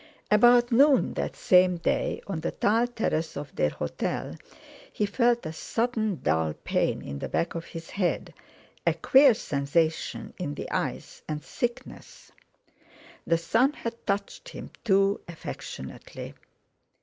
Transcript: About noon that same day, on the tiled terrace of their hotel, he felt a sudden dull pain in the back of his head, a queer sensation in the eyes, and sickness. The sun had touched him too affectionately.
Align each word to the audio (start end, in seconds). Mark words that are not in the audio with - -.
About 0.31 0.71
noon 0.71 1.13
that 1.13 1.35
same 1.35 1.77
day, 1.77 2.23
on 2.25 2.39
the 2.39 2.49
tiled 2.49 2.95
terrace 2.95 3.37
of 3.37 3.55
their 3.55 3.69
hotel, 3.69 4.33
he 4.91 5.05
felt 5.05 5.45
a 5.45 5.53
sudden 5.53 6.21
dull 6.23 6.53
pain 6.63 7.03
in 7.03 7.19
the 7.19 7.29
back 7.29 7.53
of 7.53 7.65
his 7.65 7.91
head, 7.91 8.33
a 8.87 8.95
queer 8.95 9.35
sensation 9.35 10.33
in 10.39 10.55
the 10.55 10.71
eyes, 10.71 11.21
and 11.29 11.43
sickness. 11.43 12.31
The 13.27 13.37
sun 13.37 13.73
had 13.73 14.07
touched 14.07 14.49
him 14.49 14.71
too 14.83 15.21
affectionately. 15.27 16.33